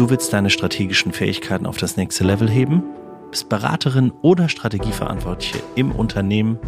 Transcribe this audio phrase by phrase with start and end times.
[0.00, 2.82] Du willst deine strategischen Fähigkeiten auf das nächste Level heben?
[3.30, 6.58] Bist Beraterin oder Strategieverantwortliche im Unternehmen?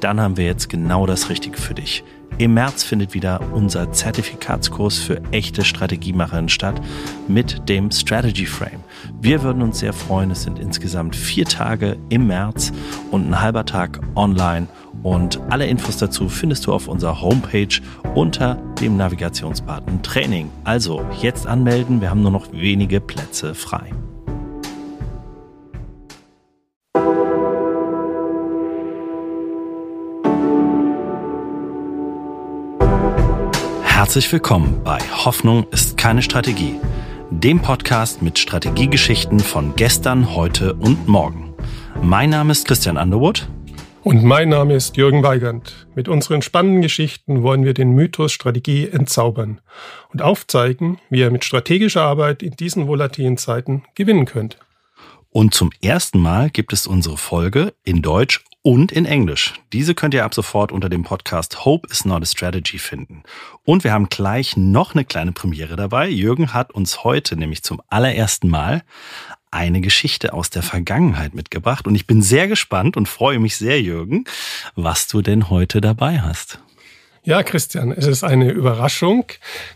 [0.00, 2.04] Dann haben wir jetzt genau das Richtige für dich.
[2.36, 6.78] Im März findet wieder unser Zertifikatskurs für echte Strategiemacherinnen statt
[7.28, 8.84] mit dem Strategy Frame.
[9.22, 10.30] Wir würden uns sehr freuen.
[10.30, 12.74] Es sind insgesamt vier Tage im März
[13.10, 14.68] und ein halber Tag online.
[15.02, 17.80] Und alle Infos dazu findest du auf unserer Homepage
[18.14, 20.50] unter dem Navigationsbutton Training.
[20.64, 22.00] Also jetzt anmelden.
[22.00, 23.92] Wir haben nur noch wenige Plätze frei.
[33.82, 36.78] Herzlich willkommen bei Hoffnung ist keine Strategie,
[37.30, 41.54] dem Podcast mit Strategiegeschichten von gestern, heute und morgen.
[42.02, 43.48] Mein Name ist Christian Underwood.
[44.06, 45.88] Und mein Name ist Jürgen Weigand.
[45.96, 49.60] Mit unseren spannenden Geschichten wollen wir den Mythos Strategie entzaubern
[50.12, 54.58] und aufzeigen, wie ihr mit strategischer Arbeit in diesen volatilen Zeiten gewinnen könnt.
[55.30, 59.54] Und zum ersten Mal gibt es unsere Folge in Deutsch und in Englisch.
[59.72, 63.24] Diese könnt ihr ab sofort unter dem Podcast Hope is not a Strategy finden.
[63.64, 66.08] Und wir haben gleich noch eine kleine Premiere dabei.
[66.08, 68.84] Jürgen hat uns heute nämlich zum allerersten Mal
[69.56, 71.86] eine Geschichte aus der Vergangenheit mitgebracht.
[71.86, 74.24] Und ich bin sehr gespannt und freue mich sehr, Jürgen,
[74.74, 76.60] was du denn heute dabei hast.
[77.24, 79.24] Ja, Christian, es ist eine Überraschung,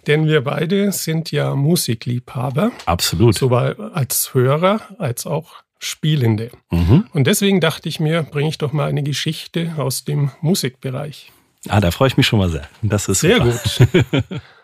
[0.06, 2.70] denn wir beide sind ja Musikliebhaber.
[2.86, 3.34] Absolut.
[3.34, 6.51] Sowohl als Hörer als auch Spielende.
[6.70, 7.06] Mhm.
[7.12, 11.33] Und deswegen dachte ich mir, bringe ich doch mal eine Geschichte aus dem Musikbereich.
[11.69, 12.69] Ah, da freue ich mich schon mal sehr.
[12.83, 14.06] Das ist sehr super.
[14.12, 14.41] gut.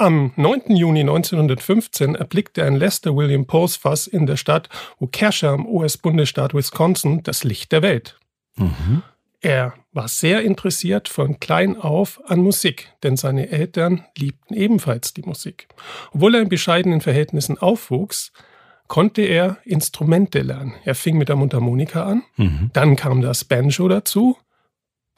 [0.00, 0.76] Am 9.
[0.76, 7.22] Juni 1915 erblickte ein Lester William Pulse Fass in der Stadt Waukesha im US-Bundesstaat Wisconsin
[7.22, 8.18] das Licht der Welt.
[8.56, 9.02] Mhm.
[9.42, 15.20] Er war sehr interessiert von klein auf an Musik, denn seine Eltern liebten ebenfalls die
[15.20, 15.68] Musik.
[16.12, 18.32] Obwohl er in bescheidenen Verhältnissen aufwuchs,
[18.88, 20.72] konnte er Instrumente lernen.
[20.82, 22.70] Er fing mit der Mundharmonika an, mhm.
[22.72, 24.38] dann kam das Banjo dazu,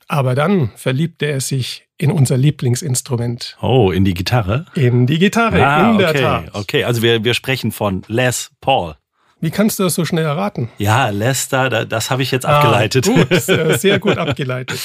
[0.09, 3.57] aber dann verliebte er sich in unser Lieblingsinstrument.
[3.61, 4.67] Oh, in die Gitarre?
[4.75, 6.55] In die Gitarre, ah, in okay, der Tat.
[6.55, 8.97] Okay, also wir, wir sprechen von Les Paul.
[9.43, 10.69] Wie kannst du das so schnell erraten?
[10.79, 13.07] Ja, Lester, das habe ich jetzt ah, abgeleitet.
[13.07, 13.27] Gut,
[13.81, 14.79] sehr gut abgeleitet.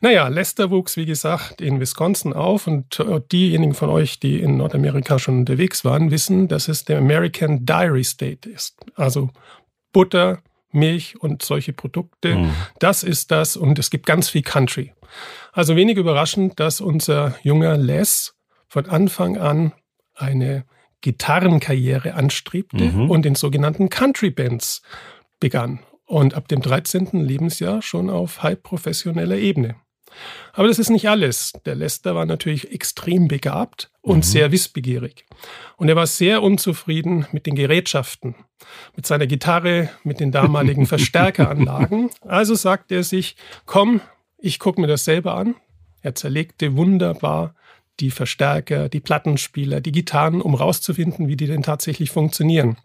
[0.00, 4.58] Naja, Lester wuchs, wie gesagt, in Wisconsin auf und äh, diejenigen von euch, die in
[4.58, 8.76] Nordamerika schon unterwegs waren, wissen, dass es der American Dairy State ist.
[8.94, 9.30] Also
[9.92, 10.38] Butter,
[10.74, 12.36] Milch und solche Produkte.
[12.36, 12.50] Mhm.
[12.78, 14.92] Das ist das und es gibt ganz viel Country.
[15.52, 18.34] Also wenig überraschend, dass unser junger Les
[18.68, 19.72] von Anfang an
[20.14, 20.64] eine
[21.00, 23.10] Gitarrenkarriere anstrebte mhm.
[23.10, 24.82] und in sogenannten Country Bands
[25.38, 25.80] begann.
[26.06, 27.24] Und ab dem 13.
[27.24, 29.76] Lebensjahr schon auf halb professioneller Ebene.
[30.52, 31.52] Aber das ist nicht alles.
[31.64, 34.22] Der Lester war natürlich extrem begabt und mhm.
[34.22, 35.26] sehr wissbegierig.
[35.76, 38.34] Und er war sehr unzufrieden mit den Gerätschaften,
[38.96, 42.10] mit seiner Gitarre, mit den damaligen Verstärkeranlagen.
[42.20, 43.36] Also sagte er sich,
[43.66, 44.00] komm,
[44.38, 45.54] ich gucke mir das selber an.
[46.02, 47.54] Er zerlegte wunderbar
[48.00, 52.76] die Verstärker, die Plattenspieler, die Gitarren, um rauszufinden, wie die denn tatsächlich funktionieren.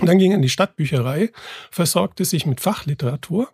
[0.00, 1.30] Und dann ging er in die Stadtbücherei,
[1.70, 3.48] versorgte sich mit Fachliteratur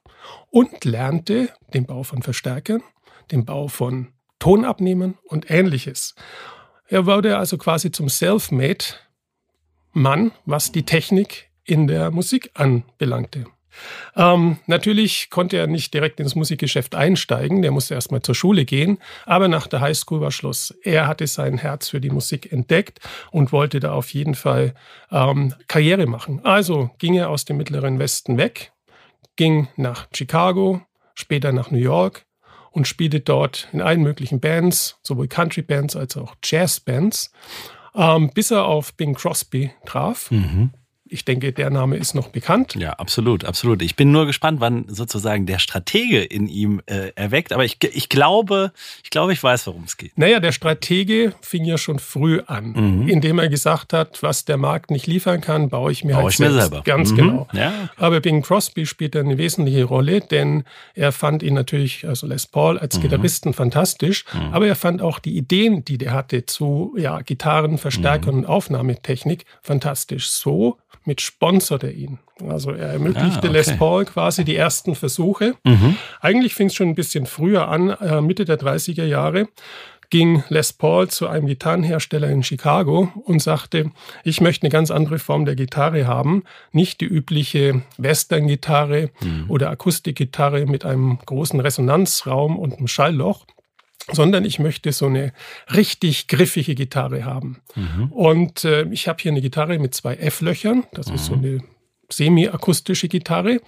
[0.51, 2.83] und lernte den Bau von Verstärkern,
[3.31, 6.15] den Bau von Tonabnehmern und ähnliches.
[6.89, 8.85] Er wurde also quasi zum Self-Made
[9.93, 13.47] Mann, was die Technik in der Musik anbelangte.
[14.17, 18.99] Ähm, natürlich konnte er nicht direkt ins Musikgeschäft einsteigen, der musste erstmal zur Schule gehen,
[19.25, 20.75] aber nach der Highschool war Schluss.
[20.83, 23.01] Er hatte sein Herz für die Musik entdeckt
[23.31, 24.75] und wollte da auf jeden Fall
[25.11, 26.45] ähm, Karriere machen.
[26.45, 28.73] Also ging er aus dem mittleren Westen weg,
[29.37, 30.83] ging nach Chicago,
[31.15, 32.27] später nach New York
[32.73, 37.33] und spielte dort in allen möglichen Bands, sowohl Country-Bands als auch Jazz-Bands,
[37.95, 40.31] ähm, bis er auf Bing Crosby traf.
[40.31, 40.73] Mhm
[41.13, 42.75] ich denke, der Name ist noch bekannt.
[42.75, 43.83] Ja, absolut, absolut.
[43.83, 47.53] Ich bin nur gespannt, wann sozusagen der Stratege in ihm äh, erweckt.
[47.53, 48.73] Aber ich, ich glaube,
[49.05, 50.17] ich glaube, ich weiß, worum es geht.
[50.17, 53.09] Naja, der Stratege fing ja schon früh an, mhm.
[53.09, 56.33] indem er gesagt hat, was der Markt nicht liefern kann, baue ich mir baue halt
[56.33, 56.55] ich selbst.
[56.55, 56.83] Mir selber.
[56.83, 57.17] Ganz mhm.
[57.17, 57.49] genau.
[57.53, 57.91] Ja.
[57.97, 60.65] Aber Bing Crosby spielt eine wesentliche Rolle, denn
[60.95, 63.03] er fand ihn natürlich, also Les Paul als mhm.
[63.03, 64.55] Gitarristen fantastisch, mhm.
[64.55, 68.41] aber er fand auch die Ideen, die der hatte zu ja, Gitarren, Verstärkern mhm.
[68.41, 70.31] und Aufnahmetechnik fantastisch.
[70.31, 72.19] So mit sponserte ihn.
[72.49, 73.49] Also er ermöglichte ah, okay.
[73.49, 75.55] Les Paul quasi die ersten Versuche.
[75.65, 75.97] Mhm.
[76.21, 79.49] Eigentlich fing es schon ein bisschen früher an, äh, Mitte der 30er Jahre
[80.13, 83.93] ging Les Paul zu einem Gitarrenhersteller in Chicago und sagte,
[84.25, 89.47] ich möchte eine ganz andere Form der Gitarre haben, nicht die übliche Western-Gitarre mhm.
[89.49, 93.47] oder Akustikgitarre mit einem großen Resonanzraum und einem Schallloch,
[94.13, 95.33] sondern ich möchte so eine
[95.75, 97.63] richtig griffige Gitarre haben.
[97.75, 98.13] Mhm.
[98.13, 100.85] Und äh, ich habe hier eine Gitarre mit zwei F-Löchern.
[100.93, 101.15] Das mhm.
[101.15, 101.45] ist so mhm.
[101.45, 101.61] eine
[102.11, 103.61] semi-akustische Gitarre.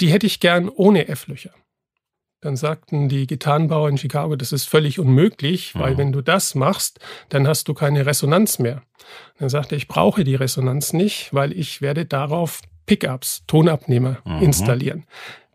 [0.00, 1.52] Die hätte ich gern ohne F-Löcher.
[2.42, 5.98] Dann sagten die Gitarrenbauer in Chicago, das ist völlig unmöglich, weil mhm.
[5.98, 7.00] wenn du das machst,
[7.30, 8.82] dann hast du keine Resonanz mehr.
[9.38, 14.42] Dann sagte er, ich brauche die Resonanz nicht, weil ich werde darauf Pickups, Tonabnehmer mhm.
[14.42, 15.06] installieren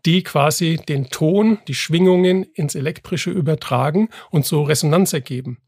[0.06, 5.58] die quasi den Ton, die Schwingungen ins Elektrische übertragen und so Resonanz ergeben.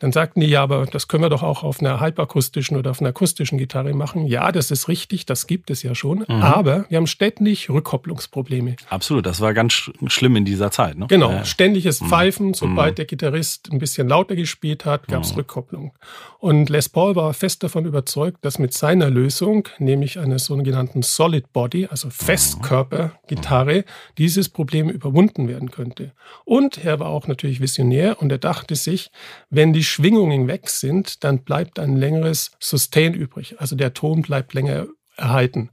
[0.00, 3.00] Dann sagten die, ja, aber das können wir doch auch auf einer halbakustischen oder auf
[3.00, 4.26] einer akustischen Gitarre machen.
[4.26, 6.24] Ja, das ist richtig, das gibt es ja schon.
[6.26, 6.42] Mhm.
[6.42, 8.76] Aber wir haben ständig Rückkopplungsprobleme.
[8.88, 10.96] Absolut, das war ganz sch schlimm in dieser Zeit.
[10.96, 11.06] Ne?
[11.06, 11.44] Genau, ja.
[11.44, 12.06] ständiges mhm.
[12.08, 12.54] Pfeifen.
[12.54, 12.96] Sobald mhm.
[12.96, 15.40] der Gitarrist ein bisschen lauter gespielt hat, gab es mhm.
[15.40, 15.92] Rückkopplung.
[16.38, 21.52] Und Les Paul war fest davon überzeugt, dass mit seiner Lösung, nämlich einer sogenannten Solid
[21.52, 22.12] Body, also mhm.
[22.12, 23.84] Festkörpergitarre,
[24.16, 26.12] dieses Problem überwunden werden könnte.
[26.46, 29.10] Und er war auch natürlich visionär und er dachte sich,
[29.50, 33.60] wenn die Schwingungen weg sind, dann bleibt ein längeres Sustain übrig.
[33.60, 35.70] Also der Ton bleibt länger erhalten.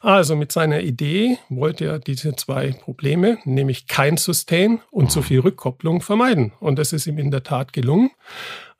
[0.00, 5.40] Also mit seiner Idee wollte er diese zwei Probleme, nämlich kein Sustain und zu viel
[5.40, 6.52] Rückkopplung, vermeiden.
[6.60, 8.10] Und das ist ihm in der Tat gelungen.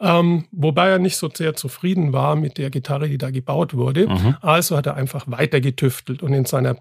[0.01, 4.09] Ähm, wobei er nicht so sehr zufrieden war mit der Gitarre, die da gebaut wurde.
[4.09, 4.37] Mhm.
[4.41, 6.77] Also hat er einfach weiter getüftelt und in seiner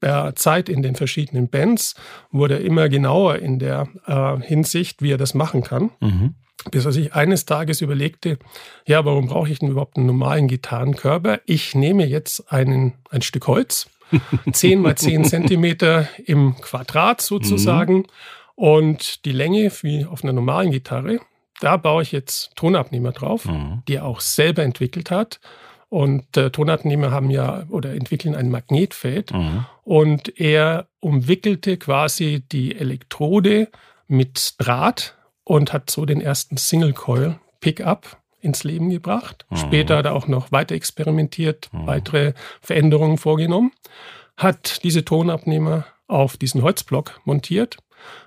[0.00, 1.96] äh, Zeit in den verschiedenen Bands
[2.30, 5.90] wurde er immer genauer in der äh, Hinsicht, wie er das machen kann.
[6.00, 6.34] Mhm
[6.70, 8.38] bis er sich eines Tages überlegte,
[8.86, 11.40] ja, warum brauche ich denn überhaupt einen normalen Gitarrenkörper?
[11.46, 13.88] Ich nehme jetzt einen, ein Stück Holz,
[14.52, 18.04] 10 mal 10 Zentimeter im Quadrat sozusagen, mhm.
[18.54, 21.20] und die Länge wie auf einer normalen Gitarre.
[21.60, 23.82] Da baue ich jetzt Tonabnehmer drauf, mhm.
[23.88, 25.40] die er auch selber entwickelt hat.
[25.88, 29.32] Und äh, Tonabnehmer haben ja oder entwickeln ein Magnetfeld.
[29.32, 29.64] Mhm.
[29.84, 33.68] Und er umwickelte quasi die Elektrode
[34.08, 35.15] mit Draht
[35.46, 39.46] und hat so den ersten Single Coil Pickup ins Leben gebracht.
[39.48, 39.56] Mhm.
[39.56, 41.86] Später hat er auch noch weiter experimentiert, mhm.
[41.86, 43.72] weitere Veränderungen vorgenommen,
[44.36, 47.78] hat diese Tonabnehmer auf diesen Holzblock montiert,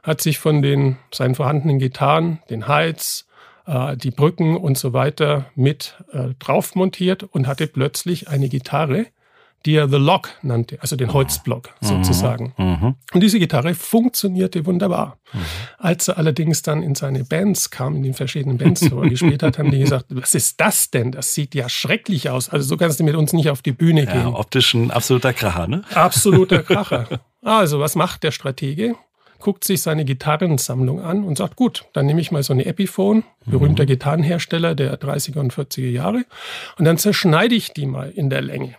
[0.02, 3.28] hat sich von den seinen vorhandenen Gitarren, den Hals,
[3.66, 9.08] äh, die Brücken und so weiter mit äh, drauf montiert und hatte plötzlich eine Gitarre,
[9.66, 11.86] die er The Lock nannte, also den Holzblock mhm.
[11.86, 12.54] sozusagen.
[12.58, 12.96] Mhm.
[13.14, 15.18] Und diese Gitarre funktionierte wunderbar.
[15.34, 15.40] Mhm.
[15.78, 19.44] Als er allerdings dann in seine Bands kam, in den verschiedenen Bands, wo er gespielt
[19.44, 21.12] hat, haben die gesagt, was ist das denn?
[21.12, 22.50] Das sieht ja schrecklich aus.
[22.50, 24.22] Also so kannst du mit uns nicht auf die Bühne gehen.
[24.22, 25.84] Ja, optisch ein absoluter Kracher, ne?
[25.94, 27.08] Absoluter Kracher.
[27.44, 28.96] Also was macht der Stratege?
[29.42, 33.24] guckt sich seine Gitarrensammlung an und sagt, gut, dann nehme ich mal so eine Epiphone,
[33.46, 33.88] berühmter mhm.
[33.88, 36.26] Gitarrenhersteller der 30er und 40er Jahre,
[36.78, 38.76] und dann zerschneide ich die mal in der Länge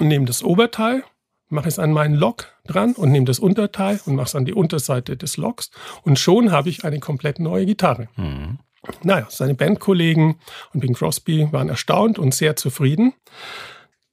[0.00, 1.04] und nehme das Oberteil,
[1.48, 4.54] mache es an meinen Lock dran und nehme das Unterteil und mache es an die
[4.54, 5.70] Unterseite des Locks
[6.02, 8.08] und schon habe ich eine komplett neue Gitarre.
[8.16, 8.58] Mhm.
[9.02, 10.36] Naja, seine Bandkollegen
[10.72, 13.12] und Bing Crosby waren erstaunt und sehr zufrieden.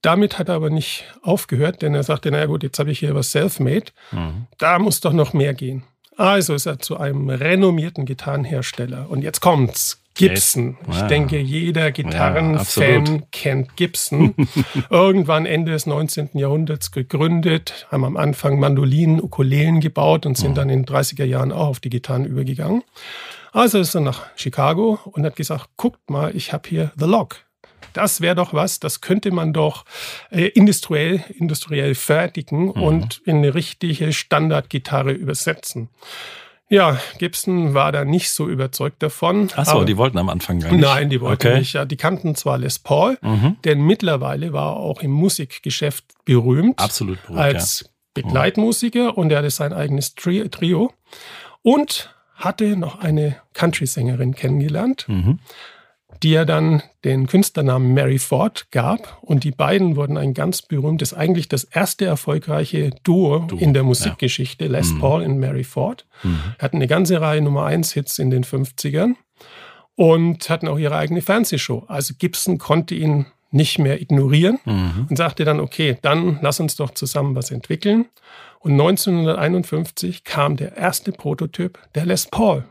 [0.01, 3.15] Damit hat er aber nicht aufgehört, denn er sagte, naja gut, jetzt habe ich hier
[3.15, 3.91] was Selfmade.
[4.11, 4.47] Mhm.
[4.57, 5.83] Da muss doch noch mehr gehen.
[6.17, 9.09] Also ist er zu einem renommierten Gitarrenhersteller.
[9.09, 10.03] Und jetzt kommt's.
[10.17, 10.77] Gibson.
[10.89, 11.07] Ich ja.
[11.07, 14.33] denke, jeder Gitarrenfan ja, kennt Gibson.
[14.89, 16.31] Irgendwann Ende des 19.
[16.33, 20.55] Jahrhunderts gegründet, haben am Anfang Mandolinen, Ukulelen gebaut und sind mhm.
[20.55, 22.83] dann in den 30er Jahren auch auf die Gitarren übergegangen.
[23.51, 27.37] Also ist er nach Chicago und hat gesagt, guckt mal, ich habe hier The Lock.
[27.93, 29.85] Das wäre doch was, das könnte man doch
[30.29, 32.71] äh, industriell, industriell fertigen mhm.
[32.71, 35.89] und in eine richtige Standardgitarre übersetzen.
[36.69, 39.49] Ja, Gibson war da nicht so überzeugt davon.
[39.55, 40.81] Ach so, die wollten am Anfang gar nicht.
[40.81, 41.59] Nein, die wollten okay.
[41.59, 41.73] nicht.
[41.73, 43.55] Ja, die kannten zwar Les Paul, mhm.
[43.63, 46.79] denn mittlerweile war er auch im Musikgeschäft berühmt.
[46.79, 47.39] Absolut berühmt.
[47.39, 47.87] Als ja.
[48.15, 50.91] Begleitmusiker und er hatte sein eigenes Trio
[51.61, 55.05] und hatte noch eine Country-Sängerin kennengelernt.
[55.07, 55.39] Mhm
[56.23, 59.17] die er dann den Künstlernamen Mary Ford gab.
[59.21, 63.83] Und die beiden wurden ein ganz berühmtes, eigentlich das erste erfolgreiche Duo, Duo in der
[63.83, 64.71] Musikgeschichte, ja.
[64.71, 64.99] Les mhm.
[64.99, 66.05] Paul und Mary Ford.
[66.23, 66.39] Mhm.
[66.59, 69.15] Hatten eine ganze Reihe Nummer 1 Hits in den 50ern
[69.95, 71.85] und hatten auch ihre eigene Fernsehshow.
[71.87, 75.07] Also Gibson konnte ihn nicht mehr ignorieren mhm.
[75.09, 78.05] und sagte dann, okay, dann lass uns doch zusammen was entwickeln.
[78.59, 82.65] Und 1951 kam der erste Prototyp der Les Paul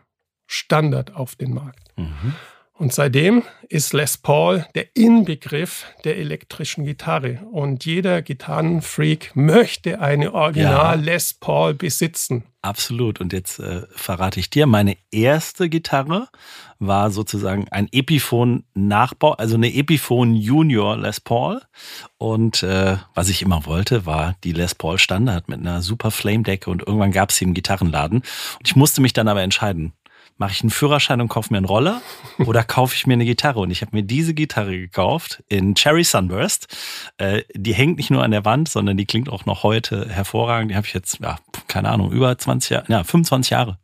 [0.46, 1.96] Standard auf den Markt.
[1.96, 2.34] Mhm.
[2.78, 7.40] Und seitdem ist Les Paul der Inbegriff der elektrischen Gitarre.
[7.50, 11.02] Und jeder Gitarrenfreak möchte eine Original ja.
[11.02, 12.44] Les Paul besitzen.
[12.60, 13.18] Absolut.
[13.18, 16.28] Und jetzt äh, verrate ich dir, meine erste Gitarre
[16.78, 21.62] war sozusagen ein Epiphone-Nachbau, also eine Epiphone Junior Les Paul.
[22.18, 26.68] Und äh, was ich immer wollte, war die Les Paul Standard mit einer super Flame-Decke.
[26.68, 28.18] Und irgendwann gab es sie im Gitarrenladen.
[28.18, 29.94] Und ich musste mich dann aber entscheiden
[30.38, 32.02] mache ich einen Führerschein und kaufe mir einen Roller
[32.38, 33.60] oder kaufe ich mir eine Gitarre?
[33.60, 36.68] Und ich habe mir diese Gitarre gekauft in Cherry Sunburst.
[37.18, 40.70] Äh, die hängt nicht nur an der Wand, sondern die klingt auch noch heute hervorragend.
[40.70, 41.38] Die habe ich jetzt, ja,
[41.68, 43.78] keine Ahnung, über 20 Jahre, ja, 25 Jahre.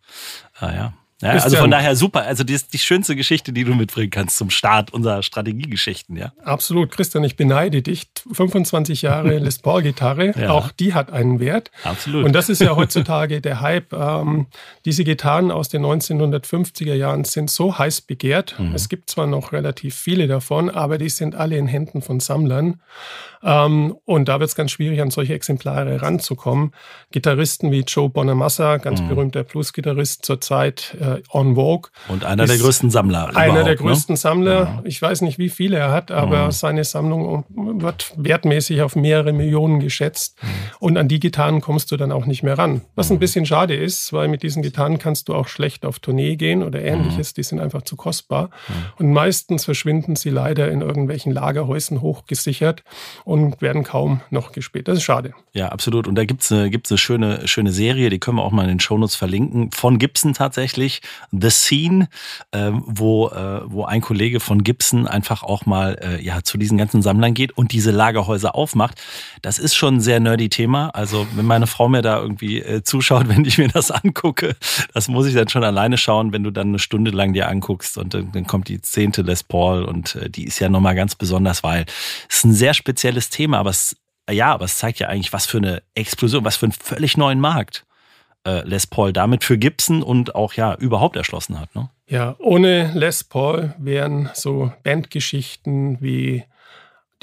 [0.60, 2.22] Äh, ja, ja, also von daher super.
[2.22, 6.32] Also die ist die schönste Geschichte, die du mitbringen kannst zum Start unserer Strategiegeschichten, ja.
[6.44, 8.08] Absolut, Christian, ich beneide dich.
[8.32, 10.50] 25 Jahre Les Paul Gitarre, ja.
[10.50, 11.70] auch die hat einen Wert.
[11.84, 12.24] Absolut.
[12.24, 13.92] Und das ist ja heutzutage der Hype.
[13.92, 14.46] Ähm,
[14.84, 18.56] diese Gitarren aus den 1950er Jahren sind so heiß begehrt.
[18.58, 18.74] Mhm.
[18.74, 22.80] Es gibt zwar noch relativ viele davon, aber die sind alle in Händen von Sammlern.
[23.42, 26.72] Ähm, und da wird es ganz schwierig, an solche Exemplare ranzukommen.
[27.10, 29.08] Gitarristen wie Joe Bonamassa, ganz mhm.
[29.08, 31.90] berühmter Blues-Gitarrist zurzeit, äh, on Vogue.
[32.08, 33.36] Und einer der größten Sammler.
[33.36, 33.76] Einer der ne?
[33.76, 34.16] größten ne?
[34.16, 34.52] Sammler.
[34.52, 34.82] Ja.
[34.84, 36.50] Ich weiß nicht, wie viele er hat, aber mhm.
[36.52, 37.44] seine Sammlung
[37.80, 40.36] wird wertmäßig auf mehrere Millionen geschätzt.
[40.42, 40.48] Mhm.
[40.78, 42.82] Und an die Gitarren kommst du dann auch nicht mehr ran.
[42.94, 43.20] Was ein mhm.
[43.20, 46.82] bisschen schade ist, weil mit diesen Gitarren kannst du auch schlecht auf Tournee gehen oder
[46.82, 47.32] ähnliches.
[47.32, 47.34] Mhm.
[47.36, 48.46] Die sind einfach zu kostbar.
[48.46, 48.72] Mhm.
[48.98, 52.82] Und meistens verschwinden sie leider in irgendwelchen Lagerhäusern hochgesichert
[53.24, 54.88] und werden kaum noch gespielt.
[54.88, 55.34] Das ist schade.
[55.52, 56.08] Ja, absolut.
[56.08, 58.68] Und da gibt's eine, gibt's eine schöne, schöne Serie, die können wir auch mal in
[58.68, 61.01] den Shownotes verlinken, von Gibson tatsächlich.
[61.30, 62.08] The Scene,
[62.52, 66.78] äh, wo, äh, wo ein Kollege von Gibson einfach auch mal äh, ja, zu diesen
[66.78, 69.00] ganzen Sammlern geht und diese Lagerhäuser aufmacht.
[69.42, 70.90] Das ist schon ein sehr nerdy Thema.
[70.90, 74.56] Also wenn meine Frau mir da irgendwie äh, zuschaut, wenn ich mir das angucke,
[74.94, 77.98] das muss ich dann schon alleine schauen, wenn du dann eine Stunde lang dir anguckst
[77.98, 81.14] und dann, dann kommt die zehnte Les Paul und äh, die ist ja nochmal ganz
[81.14, 81.86] besonders, weil
[82.28, 83.96] es ist ein sehr spezielles Thema, aber es
[84.30, 87.40] ja, aber es zeigt ja eigentlich, was für eine Explosion, was für einen völlig neuen
[87.40, 87.84] Markt
[88.46, 91.74] äh, Les Paul damit für Gibson und auch ja überhaupt erschlossen hat.
[91.74, 91.90] Ne?
[92.06, 96.44] Ja, ohne Les Paul wären so Bandgeschichten wie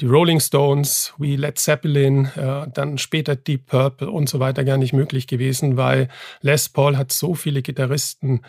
[0.00, 4.78] die Rolling Stones, wie Led Zeppelin, äh, dann später Deep Purple und so weiter gar
[4.78, 6.08] nicht möglich gewesen, weil
[6.40, 8.40] Les Paul hat so viele Gitarristen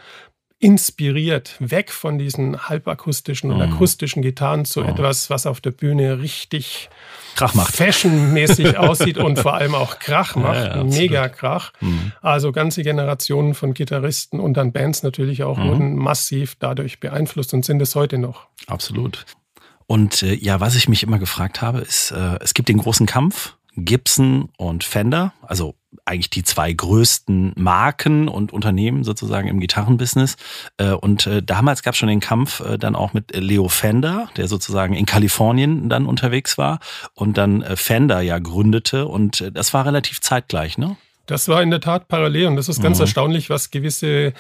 [0.62, 3.74] inspiriert, weg von diesen halbakustischen und mhm.
[3.74, 4.90] akustischen Gitarren zu mhm.
[4.90, 6.90] etwas, was auf der Bühne richtig
[7.36, 7.76] Krach macht.
[7.76, 10.56] fashionmäßig aussieht und vor allem auch Krach macht.
[10.56, 11.74] Ja, ja, Mega Krach.
[11.82, 12.12] Mhm.
[12.22, 15.68] Also ganze Generationen von Gitarristen und dann Bands natürlich auch mhm.
[15.68, 18.48] wurden massiv dadurch beeinflusst und sind es heute noch.
[18.68, 19.26] Absolut.
[19.88, 23.08] Und äh, ja, was ich mich immer gefragt habe, ist, äh, es gibt den großen
[23.08, 30.38] Kampf Gibson und Fender, also eigentlich die zwei größten Marken und Unternehmen sozusagen im Gitarrenbusiness.
[30.78, 34.30] Äh, und äh, damals gab es schon den Kampf äh, dann auch mit Leo Fender,
[34.38, 36.80] der sozusagen in Kalifornien dann unterwegs war
[37.14, 39.08] und dann Fender ja gründete.
[39.08, 40.98] Und das war relativ zeitgleich, ne?
[41.28, 43.04] Das war in der Tat parallel und das ist ganz mhm.
[43.04, 44.34] erstaunlich, was gewisse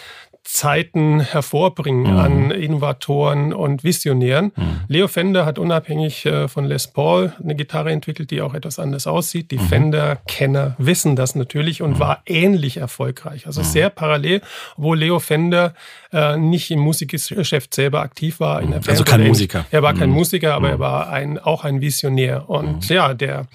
[0.43, 2.19] Zeiten hervorbringen mhm.
[2.19, 4.51] an Innovatoren und Visionären.
[4.55, 4.79] Mhm.
[4.87, 9.05] Leo Fender hat unabhängig äh, von Les Paul eine Gitarre entwickelt, die auch etwas anders
[9.05, 9.51] aussieht.
[9.51, 9.67] Die mhm.
[9.67, 11.99] Fender-Kenner wissen das natürlich und mhm.
[11.99, 13.45] war ähnlich erfolgreich.
[13.45, 13.65] Also mhm.
[13.65, 14.41] sehr parallel,
[14.77, 15.75] wo Leo Fender
[16.11, 18.61] äh, nicht im Musikgeschäft selber aktiv war.
[18.61, 19.65] In der also kein Musiker.
[19.69, 22.49] Er war kein Musiker, aber er war ein, auch ein Visionär.
[22.49, 23.45] Und ja, der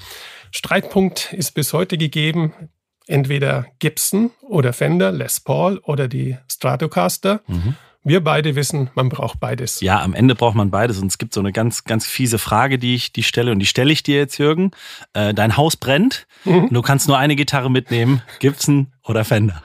[0.52, 2.52] Streitpunkt ist bis heute gegeben
[3.06, 7.40] entweder Gibson oder Fender, Les Paul oder die Stratocaster.
[7.46, 7.74] Mhm.
[8.04, 9.80] Wir beide wissen, man braucht beides.
[9.80, 10.98] Ja, am Ende braucht man beides.
[11.00, 13.50] Und es gibt so eine ganz, ganz fiese Frage, die ich die stelle.
[13.50, 14.70] Und die stelle ich dir jetzt, Jürgen.
[15.12, 16.28] Äh, dein Haus brennt.
[16.44, 16.68] Mhm.
[16.70, 18.22] Du kannst nur eine Gitarre mitnehmen.
[18.38, 19.60] Gibson oder Fender?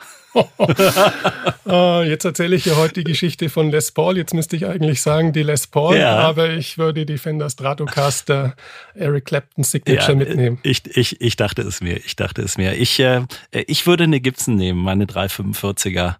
[1.65, 4.17] Ah, jetzt erzähle ich ja heute die Geschichte von Les Paul.
[4.17, 6.17] Jetzt müsste ich eigentlich sagen, die Les Paul, ja.
[6.17, 8.55] aber ich würde die Fender Stratocaster
[8.95, 10.59] Eric Clapton Signature ja, mitnehmen.
[10.63, 12.75] Ich, ich, ich dachte es mir, ich dachte es mir.
[12.75, 16.15] Ich, äh, ich würde eine Gibson nehmen, meine 345er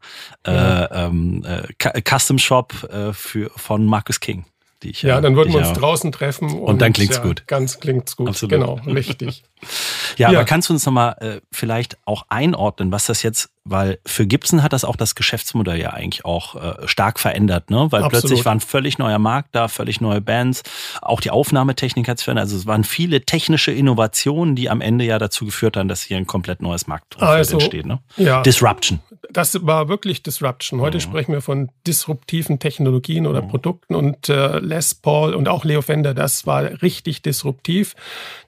[0.46, 1.08] äh, ja.
[1.08, 4.46] ähm, äh, Custom Shop äh, für, von Marcus King.
[4.84, 6.50] Die ich, ja, dann würden wir uns draußen treffen.
[6.50, 7.46] Und, und dann klingt's gut.
[7.46, 8.30] Ganz klingt's gut.
[8.30, 8.52] Absolut.
[8.52, 9.44] Genau, richtig.
[10.18, 14.00] Ja, ja, aber kannst du uns nochmal äh, vielleicht auch einordnen, was das jetzt weil
[14.06, 17.88] für Gibson hat das auch das Geschäftsmodell ja eigentlich auch äh, stark verändert, ne?
[17.92, 18.12] Weil Absolut.
[18.12, 20.64] plötzlich war ein völlig neuer Markt da, völlig neue Bands,
[21.02, 22.46] auch die Aufnahmetechnik hat sich verändert.
[22.46, 26.18] Also es waren viele technische Innovationen, die am Ende ja dazu geführt haben, dass hier
[26.18, 27.86] ein komplett neues Markt also, entsteht.
[27.86, 28.00] Ne?
[28.18, 29.00] Ja, Disruption.
[29.30, 30.82] Das war wirklich Disruption.
[30.82, 31.02] Heute mhm.
[31.02, 33.50] sprechen wir von disruptiven Technologien oder mhm.
[33.50, 37.96] Produkten und äh, Les Paul und auch Leo Fender, das war richtig disruptiv.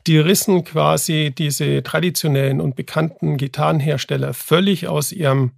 [0.07, 5.51] Die rissen quasi diese traditionellen und bekannten Gitarrenhersteller völlig aus ihrem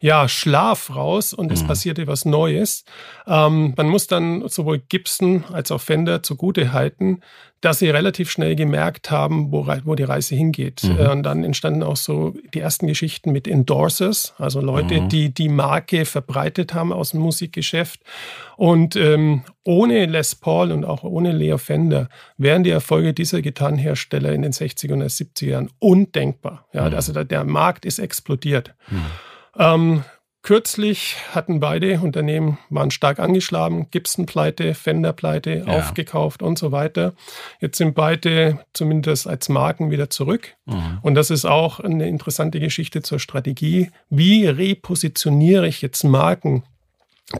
[0.00, 1.68] ja, Schlaf raus und es mhm.
[1.68, 2.84] passierte was Neues.
[3.26, 7.20] Ähm, man muss dann sowohl Gibson als auch Fender zugute halten,
[7.62, 10.84] dass sie relativ schnell gemerkt haben, wo, wo die Reise hingeht.
[10.84, 10.98] Mhm.
[10.98, 15.08] Äh, und dann entstanden auch so die ersten Geschichten mit Endorsers, also Leute, mhm.
[15.08, 18.00] die die Marke verbreitet haben aus dem Musikgeschäft.
[18.56, 24.32] Und ähm, ohne Les Paul und auch ohne Leo Fender wären die Erfolge dieser Gitarrenhersteller
[24.32, 26.66] in den 60er und 70er Jahren undenkbar.
[26.72, 26.94] Ja, mhm.
[26.94, 28.74] Also der, der, Markt ist explodiert.
[29.58, 30.04] Ähm,
[30.46, 35.78] Kürzlich hatten beide Unternehmen, waren stark angeschlagen, Gibson pleite, Fender pleite, ja.
[35.78, 37.14] aufgekauft und so weiter.
[37.60, 40.54] Jetzt sind beide zumindest als Marken wieder zurück.
[40.66, 41.00] Mhm.
[41.02, 43.90] Und das ist auch eine interessante Geschichte zur Strategie.
[44.08, 46.62] Wie repositioniere ich jetzt Marken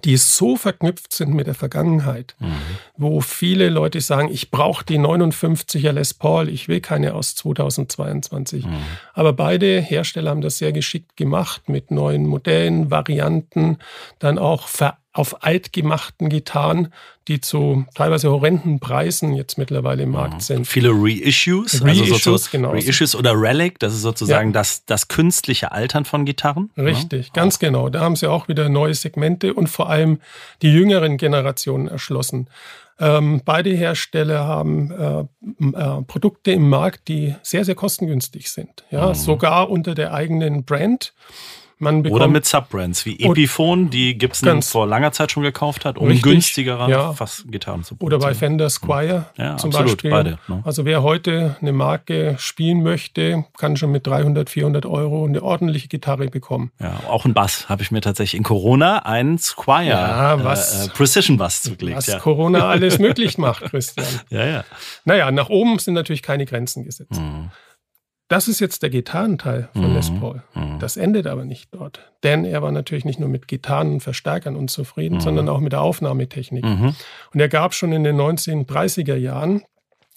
[0.04, 2.54] die so verknüpft sind mit der Vergangenheit, mhm.
[2.96, 8.66] wo viele Leute sagen, ich brauche die 59er Les Paul, ich will keine aus 2022.
[8.66, 8.78] Mhm.
[9.14, 13.78] Aber beide Hersteller haben das sehr geschickt gemacht mit neuen Modellen, Varianten,
[14.18, 16.92] dann auch ver auf altgemachten Gitarren,
[17.28, 20.66] die zu teilweise horrenden Preisen jetzt mittlerweile im Markt sind.
[20.66, 22.70] Viele Reissues, Reissues also so, genau.
[22.70, 24.54] Reissues oder Relic, das ist sozusagen ja.
[24.54, 26.70] das, das künstliche Altern von Gitarren.
[26.76, 27.32] Richtig, ja.
[27.32, 27.88] ganz genau.
[27.88, 30.20] Da haben sie auch wieder neue Segmente und vor allem
[30.62, 32.48] die jüngeren Generationen erschlossen.
[32.98, 38.84] Ähm, beide Hersteller haben äh, äh, Produkte im Markt, die sehr, sehr kostengünstig sind.
[38.90, 39.14] Ja, mhm.
[39.14, 41.12] sogar unter der eigenen Brand.
[41.78, 46.22] Oder mit Subbrands wie Epiphone, die Gibson vor langer Zeit schon gekauft hat, um richtig,
[46.22, 47.14] günstigere ja.
[47.48, 48.22] Gitarren zu produzieren.
[48.22, 50.10] Oder bei Fender Squire ja, zum absolut, Beispiel.
[50.10, 50.62] Beide, ne?
[50.64, 55.88] Also wer heute eine Marke spielen möchte, kann schon mit 300, 400 Euro eine ordentliche
[55.88, 56.72] Gitarre bekommen.
[56.80, 60.90] Ja, auch ein Bass habe ich mir tatsächlich in Corona einen Squire ja, was, äh,
[60.90, 61.98] Precision Bass zugelegt.
[61.98, 62.18] Was ja.
[62.18, 64.06] Corona alles möglich macht, Christian.
[64.30, 64.64] Ja, ja.
[65.04, 67.20] Naja, nach oben sind natürlich keine Grenzen gesetzt.
[67.20, 67.50] Mhm.
[68.28, 69.94] Das ist jetzt der Gitarrenteil von mhm.
[69.94, 70.42] Les Paul.
[70.54, 70.78] Mhm.
[70.80, 72.00] Das endet aber nicht dort.
[72.24, 75.20] Denn er war natürlich nicht nur mit Gitarren und Verstärkern unzufrieden, mhm.
[75.20, 76.64] sondern auch mit der Aufnahmetechnik.
[76.64, 76.94] Mhm.
[77.32, 79.62] Und er gab schon in den 1930er Jahren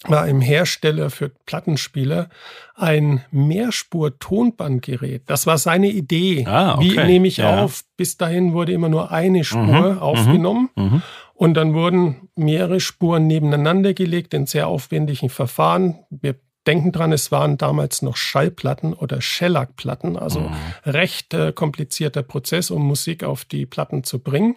[0.04, 2.30] war im Hersteller für Plattenspieler
[2.74, 5.24] ein Mehrspur-Tonbandgerät.
[5.26, 6.46] Das war seine Idee.
[6.46, 6.90] Ah, okay.
[6.90, 7.62] Wie nehme ich ja.
[7.62, 7.82] auf?
[7.96, 9.98] Bis dahin wurde immer nur eine Spur mhm.
[9.98, 10.70] aufgenommen.
[10.74, 11.02] Mhm.
[11.34, 15.98] Und dann wurden mehrere Spuren nebeneinander gelegt in sehr aufwendigen Verfahren.
[16.10, 16.36] Wir
[16.70, 20.54] denken dran, es waren damals noch Schallplatten oder Shellac-Platten, also mhm.
[20.86, 24.56] recht äh, komplizierter Prozess, um Musik auf die Platten zu bringen.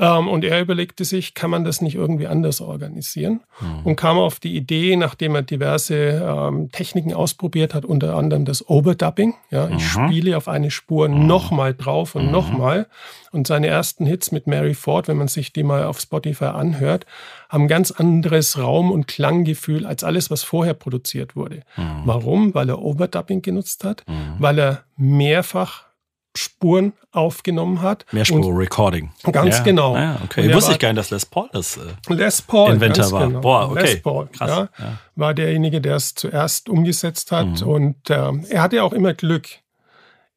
[0.00, 3.40] Ähm, und er überlegte sich, kann man das nicht irgendwie anders organisieren?
[3.60, 3.80] Mhm.
[3.84, 8.66] Und kam auf die Idee, nachdem er diverse ähm, Techniken ausprobiert hat, unter anderem das
[8.66, 9.34] Overdubbing.
[9.50, 10.08] Ja, ich mhm.
[10.08, 11.26] spiele auf eine Spur mhm.
[11.26, 12.32] nochmal drauf und mhm.
[12.32, 12.86] nochmal.
[13.30, 17.04] Und seine ersten Hits mit Mary Ford, wenn man sich die mal auf Spotify anhört,
[17.50, 21.56] haben ganz anderes Raum- und Klanggefühl als alles, was vorher produziert wurde.
[21.76, 22.02] Mhm.
[22.06, 22.54] Warum?
[22.54, 24.36] Weil er Overdubbing genutzt hat, mhm.
[24.38, 25.89] weil er mehrfach
[26.36, 28.06] Spuren aufgenommen hat.
[28.12, 29.10] Mehrspur-Recording.
[29.32, 29.64] Ganz ja.
[29.64, 29.96] genau.
[29.96, 30.48] Ja, okay.
[30.48, 33.26] Ich wusste ich gar nicht, dass Les Paul das äh, Les Paul, Inventor war.
[33.26, 33.40] Genau.
[33.40, 33.82] Boah, okay.
[33.82, 34.50] Les Paul, Krass.
[34.50, 34.98] Ja, ja.
[35.16, 37.60] war derjenige, der es zuerst umgesetzt hat.
[37.62, 37.68] Mhm.
[37.68, 39.48] Und äh, er hatte auch immer Glück.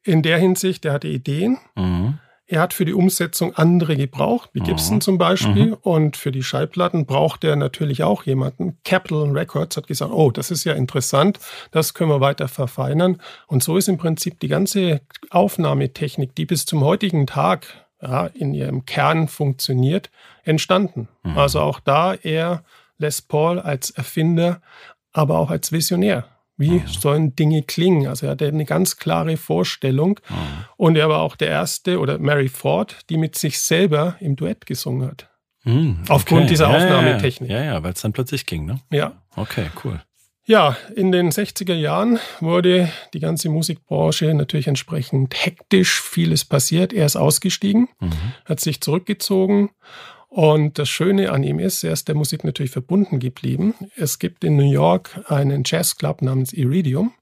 [0.02, 1.58] In der Hinsicht, er hatte Ideen.
[1.76, 2.18] Mhm.
[2.46, 5.00] Er hat für die Umsetzung andere gebraucht, wie Gibson mhm.
[5.00, 5.66] zum Beispiel.
[5.68, 5.76] Mhm.
[5.80, 8.78] Und für die Schallplatten braucht er natürlich auch jemanden.
[8.84, 11.38] Capital Records hat gesagt, oh, das ist ja interessant,
[11.70, 13.18] das können wir weiter verfeinern.
[13.46, 17.66] Und so ist im Prinzip die ganze Aufnahmetechnik, die bis zum heutigen Tag
[18.02, 20.10] ja, in ihrem Kern funktioniert,
[20.42, 21.08] entstanden.
[21.22, 21.38] Mhm.
[21.38, 22.62] Also auch da er
[22.98, 24.60] Les Paul als Erfinder,
[25.12, 26.28] aber auch als Visionär.
[26.56, 26.86] Wie mhm.
[26.86, 28.06] sollen Dinge klingen?
[28.06, 30.20] Also er hatte eine ganz klare Vorstellung.
[30.28, 30.34] Mhm.
[30.76, 34.66] Und er war auch der Erste, oder Mary Ford, die mit sich selber im Duett
[34.66, 35.28] gesungen hat.
[35.64, 36.12] Mhm, okay.
[36.12, 37.50] Aufgrund dieser ja, Aufnahmetechnik.
[37.50, 38.80] Ja, ja, ja weil es dann plötzlich ging, ne?
[38.90, 39.14] Ja.
[39.34, 40.00] Okay, cool.
[40.46, 46.02] Ja, in den 60er Jahren wurde die ganze Musikbranche natürlich entsprechend hektisch.
[46.02, 46.92] Vieles passiert.
[46.92, 48.12] Er ist ausgestiegen, mhm.
[48.44, 49.70] hat sich zurückgezogen
[50.34, 53.72] und das Schöne an ihm ist, er ist der Musik natürlich verbunden geblieben.
[53.94, 57.12] Es gibt in New York einen Jazzclub namens Iridium.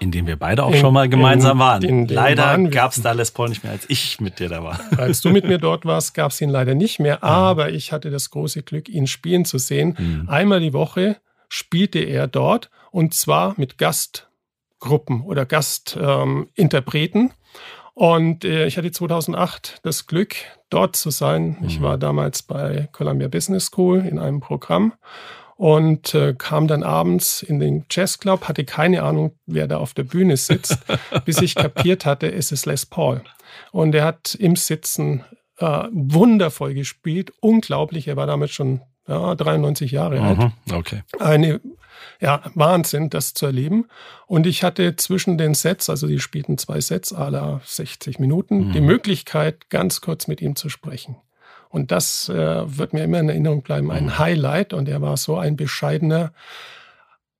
[0.00, 1.82] In dem wir beide auch in, schon mal gemeinsam in, waren.
[1.84, 4.80] In leider gab es da Les Paul nicht mehr, als ich mit dir da war.
[4.98, 7.22] Als du mit mir dort warst, gab es ihn leider nicht mehr.
[7.22, 9.94] Aber ich hatte das große Glück, ihn spielen zu sehen.
[9.96, 10.28] Mhm.
[10.28, 11.18] Einmal die Woche
[11.48, 17.20] spielte er dort und zwar mit Gastgruppen oder Gastinterpreten.
[17.20, 17.30] Ähm,
[17.98, 20.36] und äh, ich hatte 2008 das Glück,
[20.70, 21.56] dort zu sein.
[21.58, 21.66] Mhm.
[21.66, 24.92] Ich war damals bei Columbia Business School in einem Programm
[25.56, 30.04] und äh, kam dann abends in den Jazzclub, hatte keine Ahnung, wer da auf der
[30.04, 30.78] Bühne sitzt,
[31.24, 33.24] bis ich kapiert hatte, es ist Les Paul.
[33.72, 35.24] Und er hat im Sitzen
[35.56, 38.06] äh, wundervoll gespielt, unglaublich.
[38.06, 40.38] Er war damit schon ja, 93 Jahre alt.
[40.38, 41.02] Mhm, okay.
[41.18, 41.60] Eine
[42.20, 43.86] ja, Wahnsinn, das zu erleben.
[44.26, 48.72] Und ich hatte zwischen den Sets, also die spielten zwei Sets aller 60 Minuten, mhm.
[48.72, 51.16] die Möglichkeit, ganz kurz mit ihm zu sprechen.
[51.68, 54.18] Und das äh, wird mir immer in Erinnerung bleiben, ein mhm.
[54.18, 54.72] Highlight.
[54.72, 56.32] Und er war so ein bescheidener,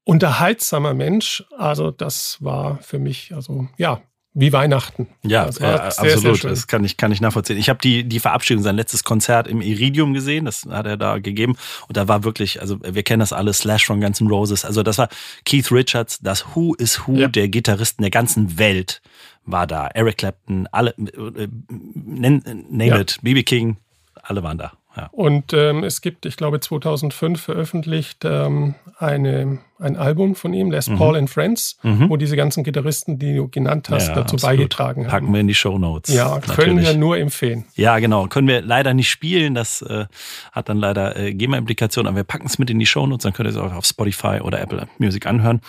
[0.04, 1.44] unterhaltsamer Mensch.
[1.56, 4.00] Also das war für mich, also ja,
[4.38, 5.08] wie Weihnachten.
[5.24, 6.42] Ja, äh, absolut.
[6.42, 7.58] Sehr das kann ich, kann ich nachvollziehen.
[7.58, 10.44] Ich habe die, die Verabschiedung, sein letztes Konzert im Iridium gesehen.
[10.44, 11.56] Das hat er da gegeben.
[11.88, 14.64] Und da war wirklich, also wir kennen das alle, Slash von Guns N' Roses.
[14.64, 15.08] Also das war
[15.44, 17.28] Keith Richards, das Who is Who ja.
[17.28, 19.02] der Gitarristen der ganzen Welt
[19.44, 19.88] war da.
[19.88, 23.00] Eric Clapton, alle, äh, äh name ja.
[23.00, 23.76] it, BB King,
[24.22, 24.72] alle waren da.
[24.98, 25.08] Ja.
[25.12, 30.88] Und ähm, es gibt, ich glaube, 2005 veröffentlicht ähm, eine, ein Album von ihm, Les
[30.88, 30.98] mhm.
[30.98, 32.10] Paul and Friends, mhm.
[32.10, 34.56] wo diese ganzen Gitarristen, die du genannt hast, ja, dazu absolut.
[34.56, 35.10] beigetragen haben.
[35.10, 36.12] Packen wir in die Show Notes.
[36.12, 36.56] Ja, natürlich.
[36.56, 37.64] können wir nur empfehlen.
[37.74, 38.26] Ja, genau.
[38.26, 39.54] Können wir leider nicht spielen.
[39.54, 40.06] Das äh,
[40.50, 43.22] hat dann leider äh, GEMA-Implikationen, aber wir packen es mit in die Show Notes.
[43.22, 45.60] Dann könnt ihr es auch auf Spotify oder Apple Music anhören.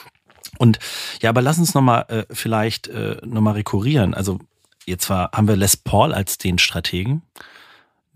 [0.57, 0.79] Und
[1.21, 4.15] ja, aber lass uns nochmal äh, vielleicht äh, nochmal rekurrieren.
[4.15, 4.39] Also
[4.85, 7.21] jetzt war, haben wir Les Paul als den Strategen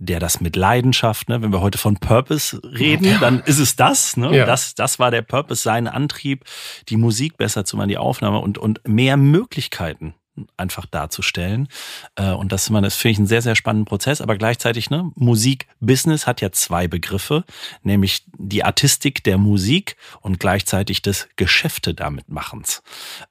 [0.05, 3.17] der das mit Leidenschaft, ne, wenn wir heute von Purpose reden, ja.
[3.19, 4.35] dann ist es das, ne?
[4.35, 4.45] Ja.
[4.45, 6.43] Das, das war der Purpose, sein Antrieb,
[6.89, 10.13] die Musik besser zu machen, die Aufnahme und, und mehr Möglichkeiten
[10.57, 11.67] einfach darzustellen.
[12.15, 14.19] Äh, und das, das finde ich einen sehr, sehr spannenden Prozess.
[14.21, 17.43] Aber gleichzeitig, ne, Musik-Business hat ja zwei Begriffe,
[17.83, 22.81] nämlich die Artistik der Musik und gleichzeitig das Geschäfte damit machens.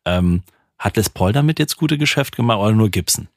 [0.05, 0.43] Ähm,
[0.79, 3.29] hat Les Paul damit jetzt gute Geschäfte gemacht oder nur Gibson?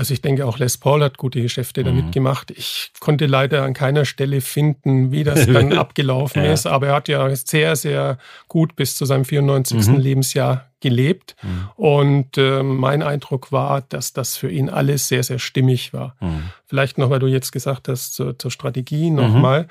[0.00, 2.10] Also ich denke, auch Les Paul hat gute Geschäfte damit mhm.
[2.10, 2.50] gemacht.
[2.56, 6.54] Ich konnte leider an keiner Stelle finden, wie das dann abgelaufen ja.
[6.54, 8.16] ist, aber er hat ja sehr, sehr
[8.48, 9.88] gut bis zu seinem 94.
[9.88, 9.96] Mhm.
[9.98, 11.36] Lebensjahr gelebt.
[11.42, 11.68] Mhm.
[11.76, 16.16] Und äh, mein Eindruck war, dass das für ihn alles sehr, sehr stimmig war.
[16.20, 16.44] Mhm.
[16.64, 19.64] Vielleicht noch, weil du jetzt gesagt hast, zur, zur Strategie nochmal.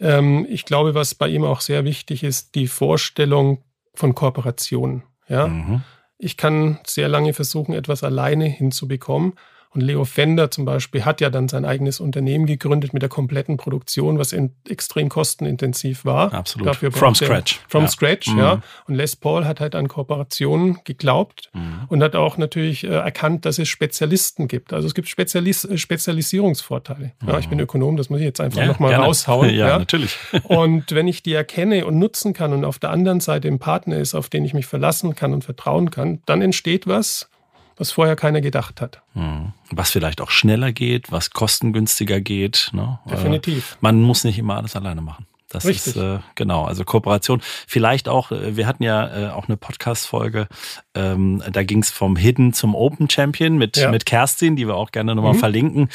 [0.00, 0.06] Mhm.
[0.08, 3.62] Ähm, ich glaube, was bei ihm auch sehr wichtig ist, die Vorstellung
[3.94, 5.04] von Kooperation.
[5.28, 5.46] Ja?
[5.46, 5.82] Mhm.
[6.18, 9.34] Ich kann sehr lange versuchen, etwas alleine hinzubekommen.
[9.70, 13.56] Und Leo Fender zum Beispiel hat ja dann sein eigenes Unternehmen gegründet mit der kompletten
[13.56, 14.34] Produktion, was
[14.68, 16.32] extrem kostenintensiv war.
[16.32, 16.68] Absolut.
[16.68, 17.60] Dafür from scratch.
[17.68, 17.88] From ja.
[17.88, 18.38] scratch, mhm.
[18.38, 18.62] ja.
[18.86, 21.80] Und Les Paul hat halt an Kooperationen geglaubt mhm.
[21.88, 24.72] und hat auch natürlich äh, erkannt, dass es Spezialisten gibt.
[24.72, 27.12] Also es gibt Spezialis Spezialisierungsvorteile.
[27.20, 27.28] Mhm.
[27.28, 29.50] Ja, ich bin Ökonom, das muss ich jetzt einfach ja, nochmal raushauen.
[29.54, 30.16] ja, ja, natürlich.
[30.44, 33.98] und wenn ich die erkenne und nutzen kann und auf der anderen Seite ein Partner
[33.98, 37.28] ist, auf den ich mich verlassen kann und vertrauen kann, dann entsteht was,
[37.76, 39.02] was vorher keiner gedacht hat.
[39.12, 39.52] Hm.
[39.70, 42.70] Was vielleicht auch schneller geht, was kostengünstiger geht.
[42.72, 42.98] Ne?
[43.10, 43.76] Definitiv.
[43.80, 45.26] Man muss nicht immer alles alleine machen.
[45.48, 45.94] Das Richtig.
[45.94, 47.40] ist äh, genau, also Kooperation.
[47.68, 50.48] Vielleicht auch, äh, wir hatten ja äh, auch eine Podcast-Folge,
[50.94, 53.90] ähm, da ging es vom Hidden zum Open Champion mit, ja.
[53.90, 55.38] mit Kerstin, die wir auch gerne nochmal mhm.
[55.38, 55.88] verlinken.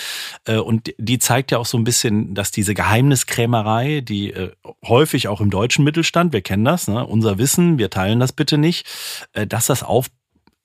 [0.46, 4.52] Äh, und die zeigt ja auch so ein bisschen, dass diese Geheimniskrämerei, die äh,
[4.86, 8.58] häufig auch im deutschen Mittelstand, wir kennen das, ne, unser Wissen, wir teilen das bitte
[8.58, 8.88] nicht,
[9.34, 10.08] äh, dass das auf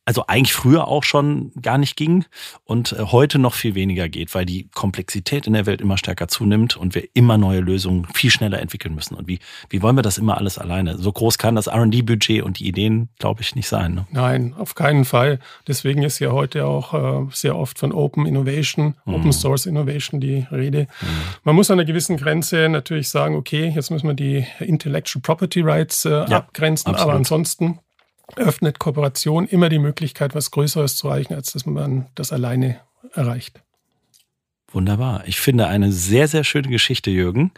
[0.07, 2.25] also eigentlich früher auch schon gar nicht ging
[2.65, 6.29] und äh, heute noch viel weniger geht, weil die Komplexität in der Welt immer stärker
[6.29, 9.17] zunimmt und wir immer neue Lösungen viel schneller entwickeln müssen.
[9.17, 10.97] Und wie, wie wollen wir das immer alles alleine?
[10.97, 13.95] So groß kann das RD-Budget und die Ideen, glaube ich, nicht sein.
[13.95, 14.07] Ne?
[14.13, 15.41] Nein, auf keinen Fall.
[15.67, 19.15] Deswegen ist ja heute auch äh, sehr oft von Open Innovation, mhm.
[19.15, 20.87] Open Source Innovation die Rede.
[21.01, 21.07] Mhm.
[21.43, 25.63] Man muss an einer gewissen Grenze natürlich sagen, okay, jetzt müssen wir die Intellectual Property
[25.63, 27.11] Rights äh, ja, abgrenzen, absolut.
[27.11, 27.81] aber ansonsten
[28.35, 32.81] öffnet Kooperation immer die Möglichkeit, was Größeres zu erreichen, als dass man das alleine
[33.13, 33.63] erreicht.
[34.73, 35.23] Wunderbar.
[35.27, 37.53] Ich finde eine sehr, sehr schöne Geschichte, Jürgen.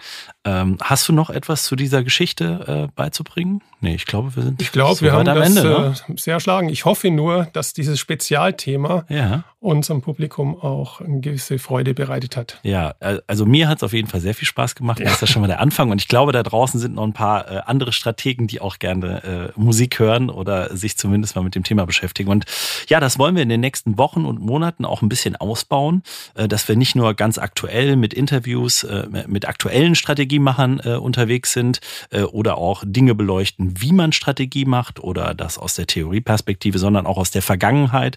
[0.44, 3.62] Ähm, hast du noch etwas zu dieser Geschichte äh, beizubringen?
[3.80, 4.60] Nee, ich glaube, wir sind.
[4.60, 5.94] Ich glaube, wir haben am das Ende, ne?
[6.08, 6.68] Äh, sehr erschlagen.
[6.68, 9.44] Ich hoffe nur, dass dieses Spezialthema ja.
[9.60, 12.58] unserem Publikum auch eine gewisse Freude bereitet hat.
[12.62, 12.94] Ja,
[13.26, 14.98] also mir hat es auf jeden Fall sehr viel Spaß gemacht.
[14.98, 15.04] Ja.
[15.04, 15.90] Das ist ja schon mal der Anfang.
[15.90, 19.52] Und ich glaube, da draußen sind noch ein paar äh, andere Strategen, die auch gerne
[19.56, 22.30] äh, Musik hören oder sich zumindest mal mit dem Thema beschäftigen.
[22.30, 22.44] Und
[22.88, 26.02] ja, das wollen wir in den nächsten Wochen und Monaten auch ein bisschen ausbauen,
[26.34, 31.52] äh, dass wir nicht nur ganz aktuell mit Interviews, äh, mit aktuellen Strategiemachern äh, unterwegs
[31.52, 31.80] sind
[32.11, 37.06] äh, oder auch Dinge beleuchten, wie man Strategie macht oder das aus der Theorieperspektive, sondern
[37.06, 38.16] auch aus der Vergangenheit,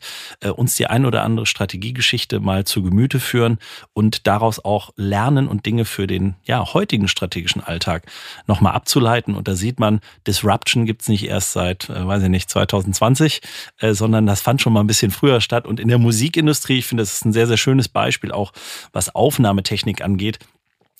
[0.55, 3.59] uns die ein oder andere Strategiegeschichte mal zu Gemüte führen
[3.93, 8.05] und daraus auch lernen und Dinge für den ja, heutigen strategischen Alltag
[8.47, 9.35] nochmal abzuleiten.
[9.35, 13.41] Und da sieht man, Disruption gibt's nicht erst seit, weiß ich nicht, 2020,
[13.79, 15.65] äh, sondern das fand schon mal ein bisschen früher statt.
[15.67, 18.51] Und in der Musikindustrie, ich finde, das ist ein sehr, sehr schönes Beispiel, auch
[18.93, 20.39] was Aufnahmetechnik angeht,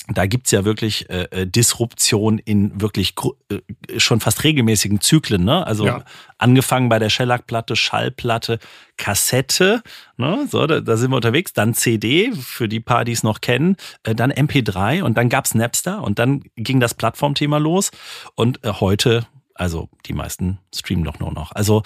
[0.07, 3.13] da gibt's ja wirklich äh, äh Disruption in wirklich
[3.49, 5.43] äh, schon fast regelmäßigen Zyklen.
[5.45, 5.65] Ne?
[5.65, 6.03] Also ja.
[6.37, 8.59] angefangen bei der Shellac-Platte, Schallplatte,
[8.97, 9.83] Kassette,
[10.17, 10.47] ne?
[10.49, 13.77] so, da, da, sind wir unterwegs, dann CD, für die paar, die es noch kennen,
[14.03, 17.91] äh, dann MP3 und dann gab's Napster und dann ging das Plattformthema los
[18.35, 21.51] und äh, heute also die meisten streamen doch nur noch.
[21.51, 21.83] Also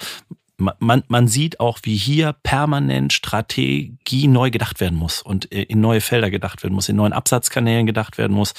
[0.58, 5.80] man, man sieht auch, wie hier permanent Strategie neu gedacht werden muss und äh, in
[5.80, 8.54] neue Felder gedacht werden muss, in neuen Absatzkanälen gedacht werden muss.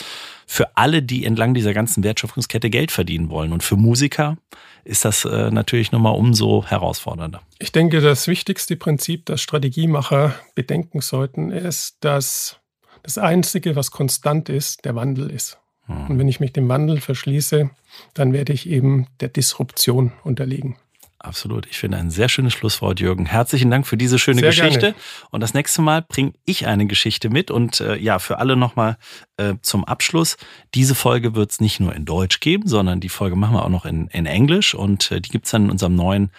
[0.46, 3.52] Für alle, die entlang dieser ganzen Wertschöpfungskette Geld verdienen wollen.
[3.52, 4.38] Und für Musiker
[4.84, 7.42] ist das äh, natürlich nochmal umso herausfordernder.
[7.60, 12.60] Ich denke, das wichtigste Prinzip, das Strategiemacher bedenken sollten, ist, dass
[13.04, 15.58] das Einzige, was konstant ist, der Wandel ist.
[15.88, 16.08] Hm.
[16.08, 17.70] Und wenn ich mich dem Wandel verschließe,
[18.14, 20.78] dann werde ich eben der Disruption unterliegen.
[21.20, 21.66] Absolut.
[21.68, 23.26] Ich finde ein sehr schönes Schlusswort, Jürgen.
[23.26, 24.80] Herzlichen Dank für diese schöne sehr Geschichte.
[24.80, 24.96] Gerne.
[25.32, 27.52] Und das nächste Mal bringe ich eine Geschichte mit.
[27.52, 28.98] Und äh, ja, für alle nochmal
[29.38, 30.38] äh, zum Abschluss.
[30.74, 33.70] Diese Folge wird es nicht nur in Deutsch geben, sondern die Folge machen wir auch
[33.70, 34.74] noch in, in Englisch.
[34.74, 36.32] Und äh, die gibt's dann in unserem neuen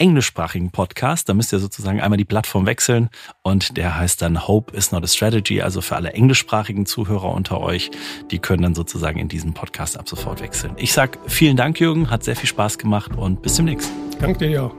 [0.00, 1.28] englischsprachigen Podcast.
[1.28, 3.10] Da müsst ihr sozusagen einmal die Plattform wechseln
[3.42, 5.62] und der heißt dann Hope is not a Strategy.
[5.62, 7.90] Also für alle englischsprachigen Zuhörer unter euch,
[8.30, 10.72] die können dann sozusagen in diesen Podcast ab sofort wechseln.
[10.76, 13.90] Ich sag vielen Dank, Jürgen, hat sehr viel Spaß gemacht und bis demnächst.
[14.18, 14.70] Danke dir.